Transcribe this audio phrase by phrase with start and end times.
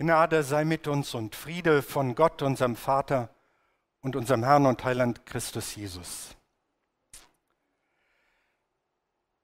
[0.00, 3.28] Gnade sei mit uns und Friede von Gott, unserem Vater
[4.00, 6.34] und unserem Herrn und Heiland Christus Jesus.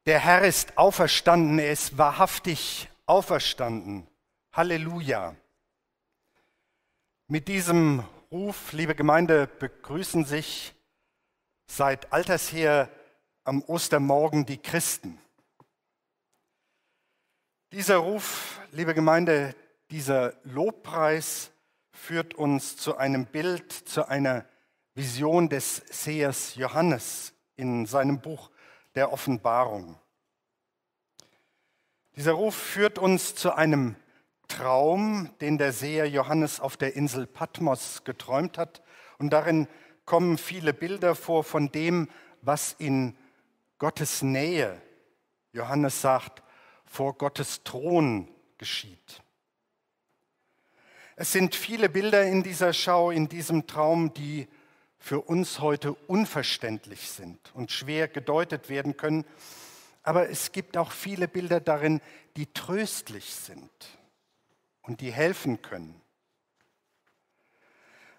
[0.06, 4.06] Der Herr ist auferstanden, er ist wahrhaftig auferstanden.
[4.50, 5.37] Halleluja.
[7.29, 8.02] Mit diesem
[8.32, 10.75] Ruf, liebe Gemeinde, begrüßen sich
[11.66, 12.88] seit alters her
[13.45, 15.18] am Ostermorgen die Christen.
[17.73, 19.54] Dieser Ruf, liebe Gemeinde,
[19.91, 21.50] dieser Lobpreis
[21.91, 24.45] führt uns zu einem Bild, zu einer
[24.95, 28.50] Vision des Sehers Johannes in seinem Buch
[28.95, 29.99] der Offenbarung.
[32.17, 33.95] Dieser Ruf führt uns zu einem
[34.48, 38.83] Traum, den der Seher Johannes auf der Insel Patmos geträumt hat.
[39.19, 39.69] Und darin
[40.05, 42.09] kommen viele Bilder vor von dem,
[42.41, 43.17] was in
[43.78, 44.81] Gottes Nähe,
[45.53, 46.42] Johannes sagt,
[46.87, 49.23] vor Gottes Thron geschieht.
[51.19, 54.47] Es sind viele Bilder in dieser Schau, in diesem Traum, die
[54.98, 59.25] für uns heute unverständlich sind und schwer gedeutet werden können.
[60.03, 62.03] Aber es gibt auch viele Bilder darin,
[62.36, 63.70] die tröstlich sind
[64.83, 65.98] und die helfen können.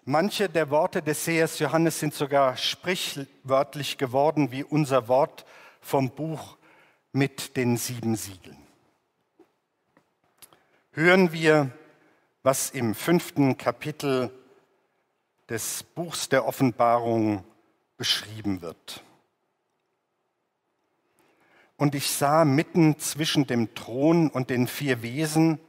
[0.04, 5.44] Manche der Worte des Sehers Johannes sind sogar sprichwörtlich geworden wie unser Wort
[5.80, 6.56] vom Buch
[7.12, 8.58] mit den sieben Siegeln.
[10.90, 11.70] Hören wir
[12.42, 14.30] was im fünften Kapitel
[15.48, 17.44] des Buchs der Offenbarung
[17.96, 19.02] beschrieben wird.
[21.76, 25.60] Und ich sah mitten zwischen dem Thron und den vier Wesen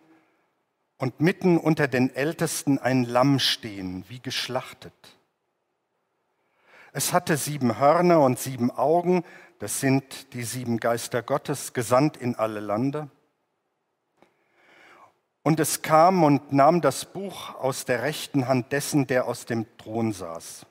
[0.98, 4.94] und mitten unter den Ältesten ein Lamm stehen, wie geschlachtet.
[6.92, 9.24] Es hatte sieben Hörner und sieben Augen,
[9.60, 13.10] das sind die sieben Geister Gottes, gesandt in alle Lande.
[15.44, 19.66] Und es kam und nahm das Buch aus der rechten Hand dessen, der aus dem
[19.78, 20.66] Thron saß.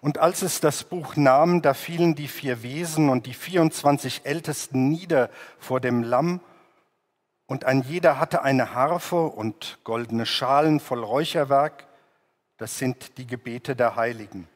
[0.00, 4.88] Und als es das Buch nahm, da fielen die vier Wesen und die 24 Ältesten
[4.88, 6.40] nieder vor dem Lamm,
[7.46, 11.86] und ein jeder hatte eine Harfe und goldene Schalen voll Räucherwerk,
[12.58, 14.46] das sind die Gebete der Heiligen.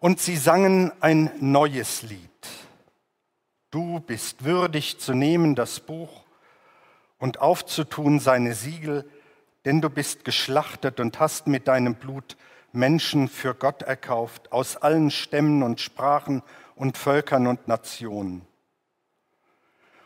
[0.00, 2.39] Und sie sangen ein neues Lied.
[3.70, 6.24] Du bist würdig zu nehmen das Buch
[7.18, 9.08] und aufzutun seine Siegel,
[9.64, 12.36] denn du bist geschlachtet und hast mit deinem Blut
[12.72, 16.42] Menschen für Gott erkauft, aus allen Stämmen und Sprachen
[16.74, 18.46] und Völkern und Nationen.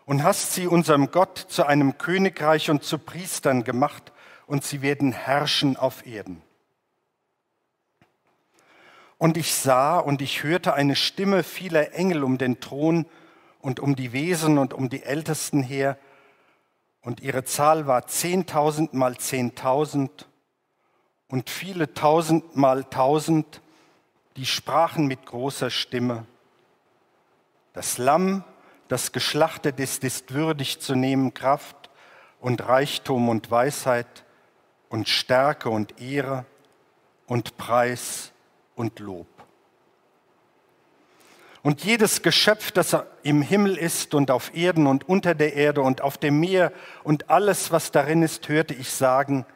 [0.06, 4.12] Und hast sie unserem Gott zu einem Königreich und zu Priestern gemacht,
[4.46, 6.42] und sie werden herrschen auf Erden.
[9.16, 13.06] Und ich sah und ich hörte eine Stimme vieler Engel um den Thron,
[13.64, 15.96] und um die Wesen und um die Ältesten her.
[17.00, 20.28] Und ihre Zahl war zehntausend mal zehntausend
[21.28, 23.62] und viele tausend mal tausend,
[24.36, 26.26] die sprachen mit großer Stimme.
[27.72, 28.44] Das Lamm,
[28.88, 31.88] das geschlachtet ist, ist würdig zu nehmen Kraft
[32.40, 34.24] und Reichtum und Weisheit
[34.90, 36.44] und Stärke und Ehre
[37.26, 38.30] und Preis
[38.74, 39.33] und Lob.
[41.64, 46.02] Und jedes Geschöpf, das im Himmel ist und auf Erden und unter der Erde und
[46.02, 46.72] auf dem Meer
[47.04, 49.46] und alles, was darin ist, hörte ich sagen,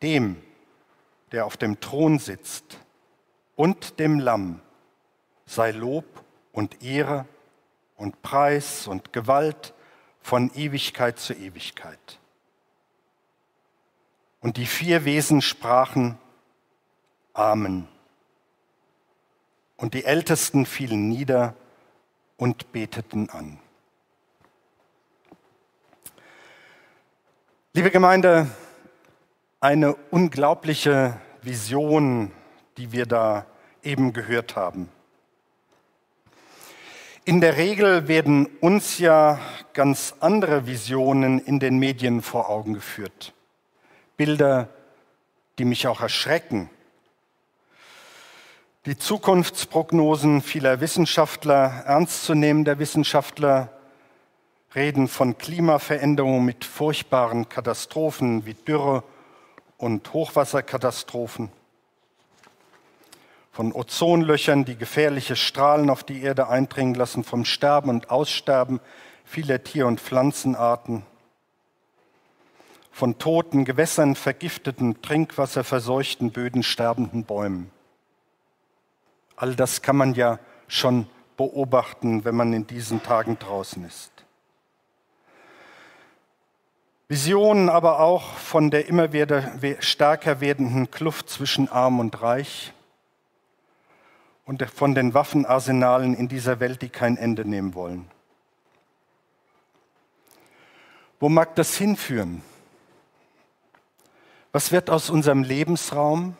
[0.00, 0.42] dem,
[1.30, 2.78] der auf dem Thron sitzt
[3.54, 4.62] und dem Lamm
[5.44, 6.06] sei Lob
[6.52, 7.26] und Ehre
[7.96, 9.74] und Preis und Gewalt
[10.22, 12.18] von Ewigkeit zu Ewigkeit.
[14.40, 16.16] Und die vier Wesen sprachen
[17.34, 17.88] Amen.
[19.78, 21.54] Und die Ältesten fielen nieder
[22.36, 23.60] und beteten an.
[27.74, 28.48] Liebe Gemeinde,
[29.60, 32.32] eine unglaubliche Vision,
[32.76, 33.46] die wir da
[33.84, 34.88] eben gehört haben.
[37.24, 39.38] In der Regel werden uns ja
[39.74, 43.32] ganz andere Visionen in den Medien vor Augen geführt.
[44.16, 44.70] Bilder,
[45.58, 46.68] die mich auch erschrecken
[48.88, 53.68] die Zukunftsprognosen vieler Wissenschaftler, ernstzunehmender Wissenschaftler,
[54.74, 59.04] reden von Klimaveränderungen mit furchtbaren Katastrophen wie Dürre
[59.76, 61.50] und Hochwasserkatastrophen,
[63.52, 68.80] von Ozonlöchern, die gefährliche Strahlen auf die Erde eindringen lassen, vom Sterben und Aussterben
[69.22, 71.02] vieler Tier- und Pflanzenarten,
[72.90, 77.70] von toten Gewässern, vergifteten Trinkwasser, verseuchten Böden, sterbenden Bäumen.
[79.40, 81.06] All das kann man ja schon
[81.36, 84.10] beobachten, wenn man in diesen Tagen draußen ist.
[87.06, 89.08] Visionen aber auch von der immer
[89.78, 92.72] stärker werdenden Kluft zwischen Arm und Reich
[94.44, 98.10] und von den Waffenarsenalen in dieser Welt, die kein Ende nehmen wollen.
[101.20, 102.42] Wo mag das hinführen?
[104.50, 106.36] Was wird aus unserem Lebensraum?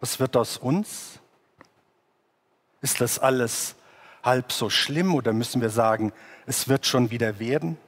[0.00, 1.21] Was wird aus uns?
[2.82, 3.76] Ist das alles
[4.22, 6.12] halb so schlimm oder müssen wir sagen,
[6.46, 7.78] es wird schon wieder werden?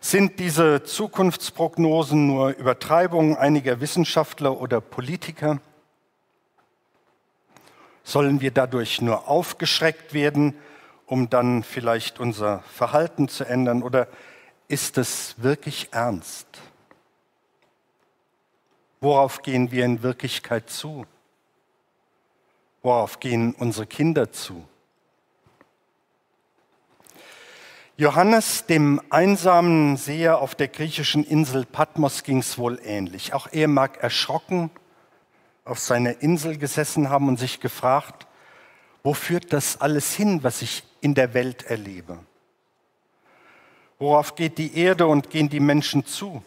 [0.00, 5.60] Sind diese Zukunftsprognosen nur Übertreibungen einiger Wissenschaftler oder Politiker?
[8.04, 10.54] Sollen wir dadurch nur aufgeschreckt werden,
[11.06, 13.82] um dann vielleicht unser Verhalten zu ändern?
[13.82, 14.08] Oder
[14.66, 16.46] ist es wirklich ernst?
[19.00, 21.06] Worauf gehen wir in Wirklichkeit zu?
[22.82, 24.66] Worauf gehen unsere Kinder zu?
[27.96, 33.34] Johannes, dem einsamen Seher auf der griechischen Insel Patmos, ging es wohl ähnlich.
[33.34, 34.70] Auch er mag erschrocken
[35.64, 38.26] auf seiner Insel gesessen haben und sich gefragt,
[39.04, 42.18] wo führt das alles hin, was ich in der Welt erlebe?
[43.98, 46.42] Worauf geht die Erde und gehen die Menschen zu?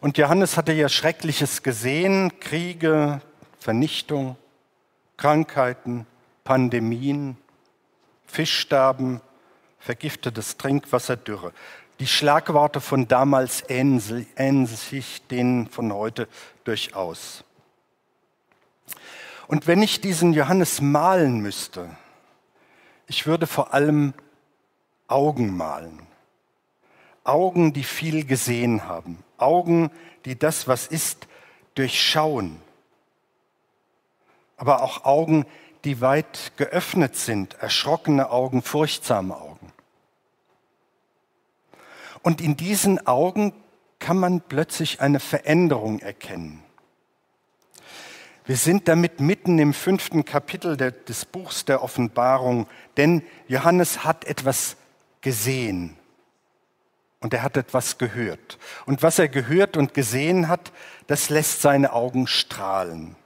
[0.00, 3.20] Und Johannes hatte ja Schreckliches gesehen, Kriege,
[3.58, 4.36] Vernichtung,
[5.16, 6.06] Krankheiten,
[6.44, 7.36] Pandemien,
[8.26, 9.20] Fischsterben,
[9.78, 11.52] vergiftetes Trinkwasser, Dürre.
[11.98, 16.28] Die Schlagworte von damals ähneln sich denen von heute
[16.64, 17.44] durchaus.
[19.48, 21.88] Und wenn ich diesen Johannes malen müsste,
[23.06, 24.12] ich würde vor allem
[25.08, 26.06] Augen malen.
[27.24, 29.22] Augen, die viel gesehen haben.
[29.38, 29.90] Augen,
[30.24, 31.26] die das, was ist,
[31.74, 32.60] durchschauen.
[34.56, 35.46] Aber auch Augen,
[35.84, 39.72] die weit geöffnet sind, erschrockene Augen, furchtsame Augen.
[42.22, 43.52] Und in diesen Augen
[43.98, 46.62] kann man plötzlich eine Veränderung erkennen.
[48.44, 54.76] Wir sind damit mitten im fünften Kapitel des Buchs der Offenbarung, denn Johannes hat etwas
[55.20, 55.96] gesehen
[57.20, 58.58] und er hat etwas gehört.
[58.86, 60.70] Und was er gehört und gesehen hat,
[61.08, 63.16] das lässt seine Augen strahlen.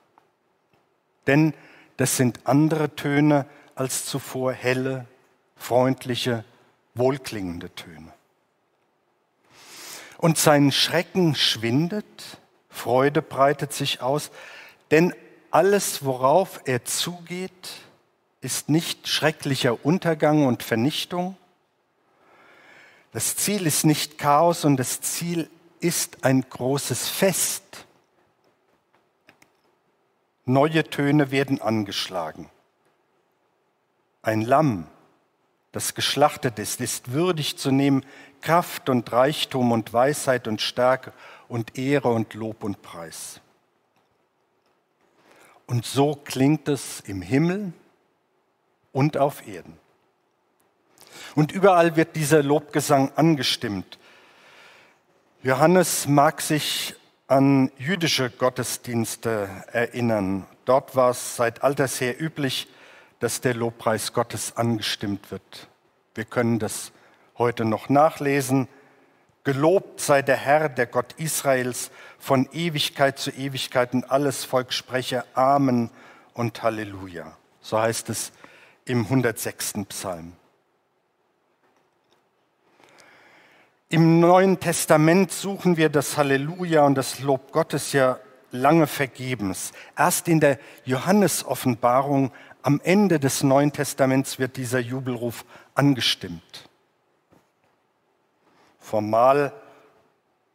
[1.31, 1.55] Denn
[1.97, 3.47] das sind andere Töne
[3.77, 5.07] als zuvor helle,
[5.55, 6.45] freundliche,
[6.95, 8.13] wohlklingende Töne.
[10.19, 12.05] Und sein Schrecken schwindet,
[12.69, 14.33] Freude breitet sich aus,
[14.91, 15.15] denn
[15.53, 17.75] alles, worauf er zugeht,
[18.41, 21.37] ist nicht schrecklicher Untergang und Vernichtung.
[23.13, 25.49] Das Ziel ist nicht Chaos und das Ziel
[25.79, 27.87] ist ein großes Fest.
[30.45, 32.51] Neue Töne werden angeschlagen.
[34.23, 34.87] Ein Lamm,
[35.73, 38.05] das geschlachtet ist, ist würdig zu nehmen
[38.41, 41.13] Kraft und Reichtum und Weisheit und Stärke
[41.49, 43.41] und Ehre und Lob und Preis.
[45.67, 47.73] Und so klingt es im Himmel
[48.93, 49.79] und auf Erden.
[51.35, 53.99] Und überall wird dieser Lobgesang angestimmt.
[55.43, 56.95] Johannes mag sich
[57.31, 60.47] an jüdische Gottesdienste erinnern.
[60.65, 62.67] Dort war es seit alters her üblich,
[63.21, 65.69] dass der Lobpreis Gottes angestimmt wird.
[66.17, 66.91] Wir können das
[67.39, 68.67] heute noch nachlesen.
[69.45, 75.25] Gelobt sei der Herr, der Gott Israels, von Ewigkeit zu Ewigkeit und alles Volk spreche
[75.35, 75.91] Amen
[76.35, 77.37] und Halleluja.
[77.61, 78.33] So heißt es
[78.87, 79.75] im 106.
[79.89, 80.33] Psalm.
[83.93, 88.21] Im Neuen Testament suchen wir das Halleluja und das Lob Gottes ja
[88.53, 89.73] lange vergebens.
[89.99, 92.31] Erst in der Johannes-Offenbarung
[92.63, 95.45] am Ende des Neuen Testaments wird dieser Jubelruf
[95.75, 96.69] angestimmt.
[98.79, 99.53] Formal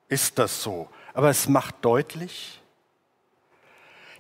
[0.08, 2.62] ist das so, aber es macht deutlich,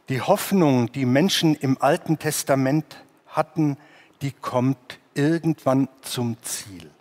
[0.09, 3.77] die Hoffnung, die Menschen im Alten Testament hatten,
[4.21, 6.91] die kommt irgendwann zum Ziel.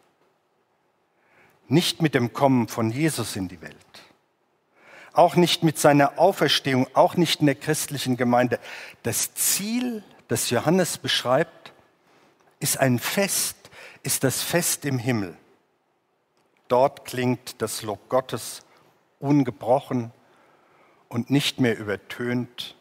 [1.68, 3.76] Nicht mit dem Kommen von Jesus in die Welt,
[5.12, 8.58] auch nicht mit seiner Auferstehung, auch nicht in der christlichen Gemeinde.
[9.02, 11.72] Das Ziel, das Johannes beschreibt,
[12.60, 13.56] ist ein Fest,
[14.02, 15.36] ist das Fest im Himmel.
[16.68, 18.62] Dort klingt das Lob Gottes
[19.20, 20.12] ungebrochen
[21.08, 22.76] und nicht mehr übertönt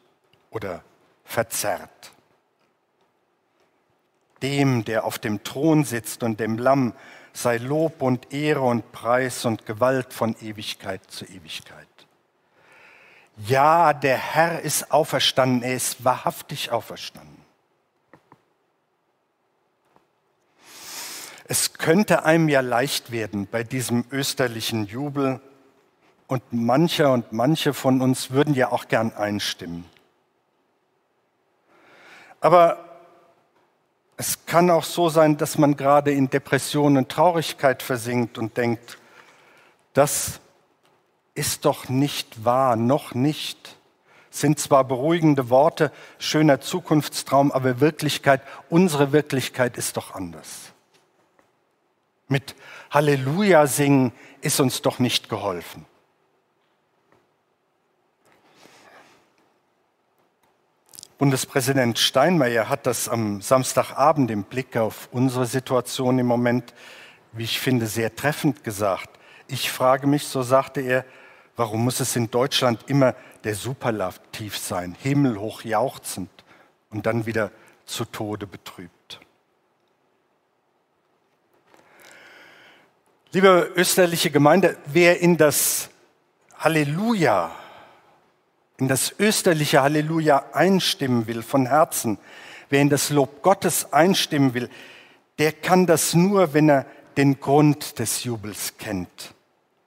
[0.49, 0.83] oder
[1.23, 2.11] verzerrt.
[4.41, 6.93] Dem, der auf dem Thron sitzt und dem Lamm,
[7.33, 11.87] sei Lob und Ehre und Preis und Gewalt von Ewigkeit zu Ewigkeit.
[13.37, 17.43] Ja, der Herr ist auferstanden, er ist wahrhaftig auferstanden.
[21.45, 25.41] Es könnte einem ja leicht werden bei diesem österlichen Jubel
[26.27, 29.85] und mancher und manche von uns würden ja auch gern einstimmen.
[32.39, 32.92] Aber
[34.17, 38.97] es kann auch so sein, dass man gerade in Depression und Traurigkeit versinkt und denkt,
[39.93, 40.39] das
[41.35, 43.77] ist doch nicht wahr, noch nicht.
[44.29, 50.73] Sind zwar beruhigende Worte, schöner Zukunftstraum, aber Wirklichkeit, unsere Wirklichkeit ist doch anders.
[52.27, 52.55] Mit
[52.89, 55.85] Halleluja singen ist uns doch nicht geholfen.
[61.23, 66.73] Bundespräsident Steinmeier hat das am Samstagabend im Blick auf unsere Situation im Moment,
[67.31, 69.09] wie ich finde, sehr treffend gesagt.
[69.47, 71.05] Ich frage mich, so sagte er,
[71.55, 73.15] warum muss es in Deutschland immer
[73.45, 76.29] der Superlativ sein, himmelhoch jauchzend
[76.89, 77.51] und dann wieder
[77.85, 79.21] zu Tode betrübt.
[83.31, 85.89] Liebe österliche Gemeinde, wer in das
[86.57, 87.62] Halleluja,
[88.77, 92.17] in das österliche Halleluja einstimmen will von Herzen,
[92.69, 94.69] wer in das Lob Gottes einstimmen will,
[95.39, 96.85] der kann das nur, wenn er
[97.17, 99.33] den Grund des Jubels kennt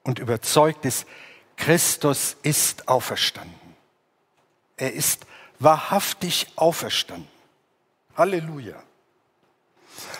[0.05, 1.07] und überzeugt ist,
[1.57, 3.55] Christus ist auferstanden.
[4.77, 5.27] Er ist
[5.59, 7.29] wahrhaftig auferstanden.
[8.17, 8.77] Halleluja.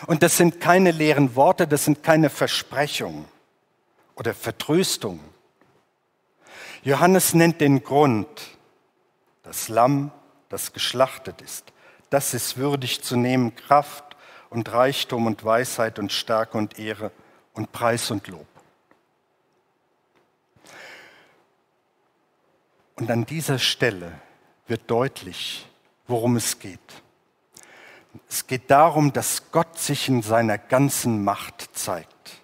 [0.07, 3.25] Und das sind keine leeren Worte, das sind keine Versprechungen
[4.15, 5.23] oder Vertröstungen.
[6.83, 8.56] Johannes nennt den Grund,
[9.47, 10.11] das Lamm,
[10.49, 11.71] das geschlachtet ist.
[12.09, 14.17] Das ist würdig zu nehmen, Kraft
[14.49, 17.11] und Reichtum und Weisheit und Stärke und Ehre
[17.53, 18.45] und Preis und Lob.
[22.97, 24.11] Und an dieser Stelle
[24.67, 25.65] wird deutlich,
[26.07, 26.79] worum es geht.
[28.27, 32.41] Es geht darum, dass Gott sich in seiner ganzen Macht zeigt.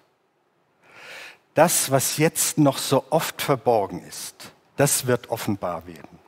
[1.52, 6.23] Das, was jetzt noch so oft verborgen ist, das wird offenbar werden.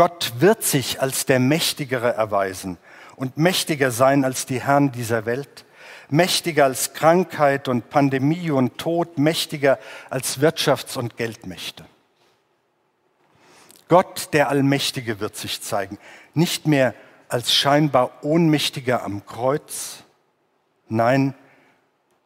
[0.00, 2.78] Gott wird sich als der Mächtigere erweisen
[3.16, 5.66] und mächtiger sein als die Herren dieser Welt,
[6.08, 9.78] mächtiger als Krankheit und Pandemie und Tod, mächtiger
[10.08, 11.84] als Wirtschafts- und Geldmächte.
[13.88, 15.98] Gott, der Allmächtige, wird sich zeigen,
[16.32, 16.94] nicht mehr
[17.28, 20.04] als scheinbar Ohnmächtiger am Kreuz.
[20.88, 21.34] Nein,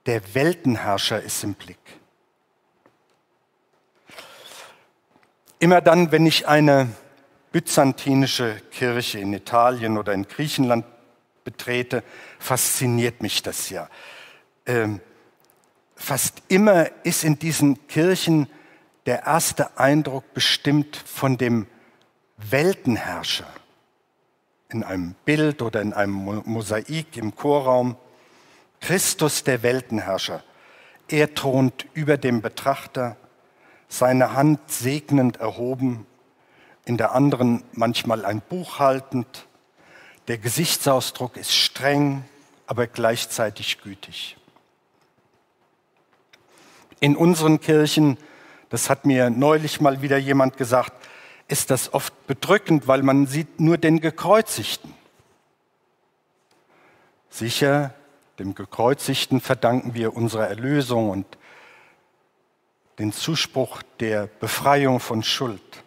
[0.06, 1.98] der Weltenherrscher ist im Blick.
[5.58, 6.88] Immer dann, wenn ich eine
[7.54, 10.84] byzantinische Kirche in Italien oder in Griechenland
[11.44, 12.02] betrete,
[12.40, 13.88] fasziniert mich das ja.
[14.66, 15.00] Ähm,
[15.94, 18.48] fast immer ist in diesen Kirchen
[19.06, 21.68] der erste Eindruck bestimmt von dem
[22.38, 23.46] Weltenherrscher
[24.68, 27.96] in einem Bild oder in einem Mosaik im Chorraum.
[28.80, 30.42] Christus der Weltenherrscher.
[31.06, 33.16] Er thront über dem Betrachter,
[33.86, 36.04] seine Hand segnend erhoben,
[36.84, 39.46] in der anderen manchmal ein Buch haltend.
[40.28, 42.24] Der Gesichtsausdruck ist streng,
[42.66, 44.36] aber gleichzeitig gütig.
[47.00, 48.16] In unseren Kirchen,
[48.70, 50.92] das hat mir neulich mal wieder jemand gesagt,
[51.48, 54.94] ist das oft bedrückend, weil man sieht nur den Gekreuzigten.
[57.28, 57.92] Sicher,
[58.38, 61.26] dem Gekreuzigten verdanken wir unsere Erlösung und
[62.98, 65.83] den Zuspruch der Befreiung von Schuld.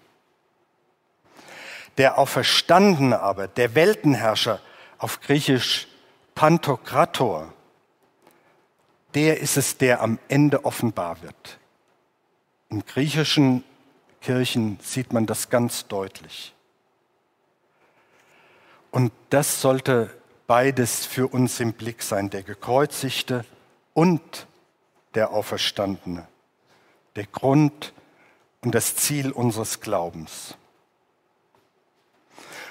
[1.97, 4.59] Der Auferstandene aber, der Weltenherrscher,
[4.99, 5.87] auf Griechisch
[6.35, 7.53] Pantokrator,
[9.13, 11.59] der ist es, der am Ende offenbar wird.
[12.69, 13.63] In griechischen
[14.21, 16.53] Kirchen sieht man das ganz deutlich.
[18.91, 20.09] Und das sollte
[20.47, 23.45] beides für uns im Blick sein, der gekreuzigte
[23.93, 24.47] und
[25.13, 26.27] der Auferstandene,
[27.15, 27.93] der Grund
[28.61, 30.55] und das Ziel unseres Glaubens.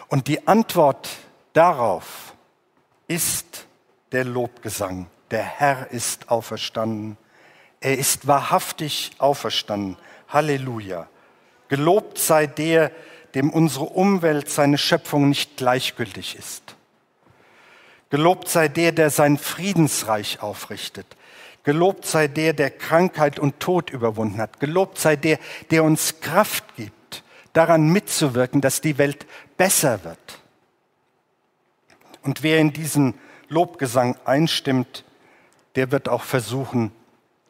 [0.08, 1.08] Und die Antwort
[1.52, 2.34] darauf
[3.08, 3.66] ist
[4.12, 5.06] der Lobgesang.
[5.30, 7.16] Der Herr ist auferstanden.
[7.80, 9.96] Er ist wahrhaftig auferstanden.
[10.28, 11.08] Halleluja.
[11.68, 12.92] Gelobt sei der,
[13.34, 16.76] dem unsere Umwelt, seine Schöpfung nicht gleichgültig ist.
[18.10, 21.06] Gelobt sei der, der sein Friedensreich aufrichtet.
[21.64, 24.60] Gelobt sei der, der Krankheit und Tod überwunden hat.
[24.60, 25.40] Gelobt sei der,
[25.72, 30.40] der uns Kraft gibt, daran mitzuwirken, dass die Welt besser wird.
[32.22, 33.14] Und wer in diesen
[33.48, 35.04] Lobgesang einstimmt,
[35.76, 36.92] der wird auch versuchen,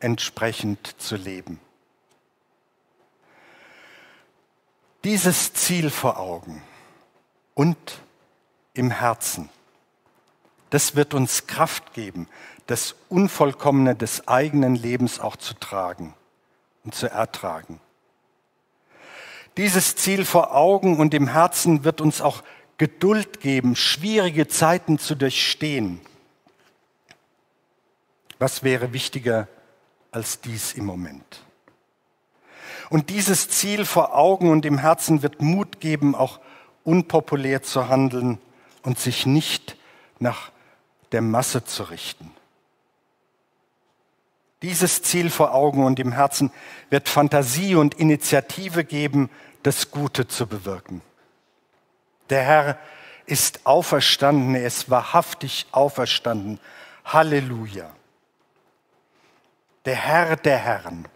[0.00, 1.60] entsprechend zu leben.
[5.06, 6.64] dieses Ziel vor Augen
[7.54, 7.76] und
[8.74, 9.48] im Herzen,
[10.70, 12.28] Das wird uns Kraft geben,
[12.66, 16.12] das Unvollkommene des eigenen Lebens auch zu tragen
[16.82, 17.80] und zu ertragen.
[19.56, 22.42] Dieses Ziel vor Augen und im Herzen wird uns auch
[22.78, 26.00] Geduld geben, schwierige Zeiten zu durchstehen.
[28.38, 29.48] Was wäre wichtiger
[30.10, 31.42] als dies im Moment?
[32.90, 36.38] Und dieses Ziel vor Augen und im Herzen wird Mut geben, auch
[36.84, 38.38] unpopulär zu handeln
[38.82, 39.76] und sich nicht
[40.18, 40.50] nach
[41.12, 42.30] der Masse zu richten.
[44.62, 46.50] Dieses Ziel vor Augen und im Herzen
[46.88, 49.30] wird Fantasie und Initiative geben,
[49.62, 51.02] das Gute zu bewirken.
[52.30, 52.78] Der Herr
[53.26, 56.58] ist auferstanden, er ist wahrhaftig auferstanden.
[57.04, 57.90] Halleluja.
[59.84, 61.06] Der Herr der Herren,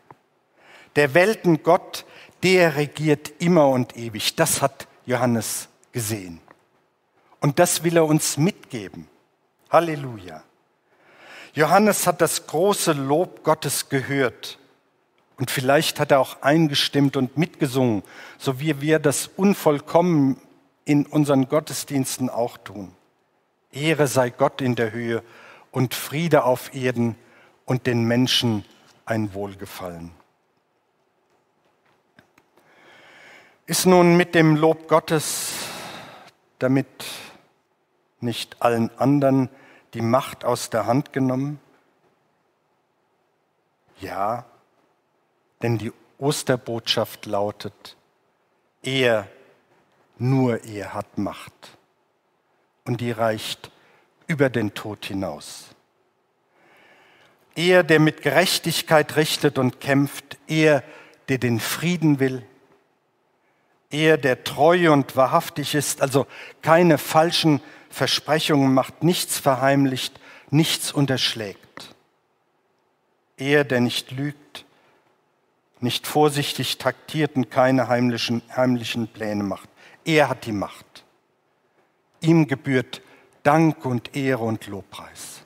[0.96, 2.04] der Welten Gott,
[2.42, 4.36] der regiert immer und ewig.
[4.36, 6.40] Das hat Johannes gesehen.
[7.40, 9.08] Und das will er uns mitgeben.
[9.70, 10.42] Halleluja.
[11.54, 14.58] Johannes hat das große Lob Gottes gehört
[15.36, 18.02] und vielleicht hat er auch eingestimmt und mitgesungen,
[18.38, 20.40] so wie wir das unvollkommen
[20.84, 22.92] in unseren Gottesdiensten auch tun.
[23.72, 25.22] Ehre sei Gott in der Höhe
[25.70, 27.16] und Friede auf Erden
[27.64, 28.64] und den Menschen
[29.04, 30.12] ein Wohlgefallen.
[33.66, 35.52] Ist nun mit dem Lob Gottes
[36.58, 36.86] damit
[38.20, 39.48] nicht allen anderen
[39.94, 41.60] die Macht aus der Hand genommen?
[44.00, 44.46] Ja,
[45.62, 47.96] denn die Osterbotschaft lautet,
[48.82, 49.28] er,
[50.18, 51.76] nur er hat Macht.
[52.84, 53.70] Und die reicht
[54.26, 55.66] über den Tod hinaus.
[57.54, 60.82] Er, der mit Gerechtigkeit richtet und kämpft, er,
[61.28, 62.46] der den Frieden will,
[63.90, 66.26] er, der treu und wahrhaftig ist, also
[66.62, 70.18] keine falschen Versprechungen macht, nichts verheimlicht,
[70.50, 71.94] nichts unterschlägt.
[73.36, 74.64] Er, der nicht lügt,
[75.80, 79.68] nicht vorsichtig taktiert und keine heimlichen, heimlichen Pläne macht.
[80.04, 81.04] Er hat die Macht.
[82.20, 83.02] Ihm gebührt
[83.42, 85.40] Dank und Ehre und Lobpreis.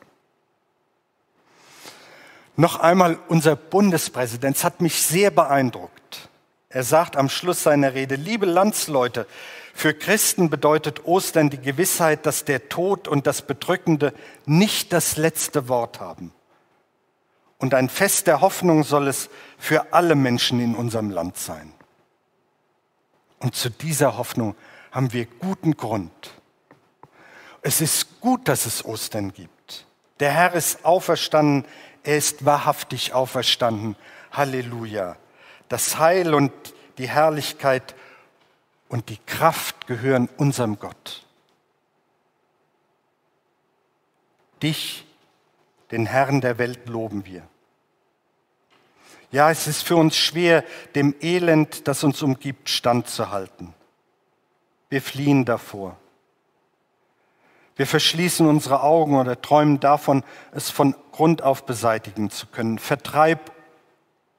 [2.56, 6.28] Noch einmal, unser Bundespräsident hat mich sehr beeindruckt.
[6.68, 9.26] Er sagt am Schluss seiner Rede, liebe Landsleute,
[9.74, 14.14] für Christen bedeutet Ostern die Gewissheit, dass der Tod und das Bedrückende
[14.46, 16.32] nicht das letzte Wort haben.
[17.58, 21.72] Und ein Fest der Hoffnung soll es für alle Menschen in unserem Land sein.
[23.40, 24.54] Und zu dieser Hoffnung
[24.92, 26.34] haben wir guten Grund.
[27.60, 29.86] Es ist gut, dass es Ostern gibt.
[30.20, 31.66] Der Herr ist auferstanden,
[32.04, 33.96] er ist wahrhaftig auferstanden.
[34.30, 35.16] Halleluja.
[35.68, 36.52] Das Heil und
[36.98, 37.94] die Herrlichkeit
[38.94, 41.26] und die Kraft gehören unserem Gott.
[44.62, 45.04] Dich,
[45.90, 47.42] den Herrn der Welt, loben wir.
[49.32, 50.62] Ja, es ist für uns schwer,
[50.94, 53.74] dem Elend, das uns umgibt, standzuhalten.
[54.90, 55.96] Wir fliehen davor.
[57.74, 62.78] Wir verschließen unsere Augen oder träumen davon, es von Grund auf beseitigen zu können.
[62.78, 63.50] Vertreib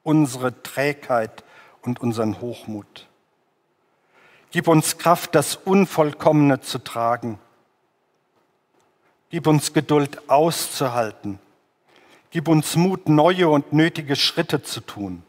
[0.03, 1.43] unsere Trägheit
[1.81, 3.09] und unseren Hochmut.
[4.55, 7.39] Gib uns Kraft, das Unvollkommene zu tragen.
[9.29, 11.39] Gib uns Geduld auszuhalten.
[12.29, 15.23] Gib uns Mut, neue und nötige Schritte zu tun.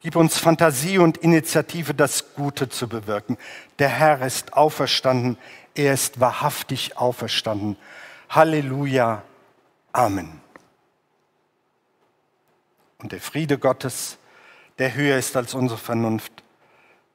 [0.00, 3.38] Gib uns Fantasie und Initiative, das Gute zu bewirken.
[3.78, 5.38] Der Herr ist auferstanden.
[5.74, 7.78] Er ist wahrhaftig auferstanden.
[8.28, 9.22] Halleluja.
[9.94, 10.42] Amen.
[12.98, 14.18] Und der Friede Gottes,
[14.78, 16.31] der höher ist als unsere Vernunft,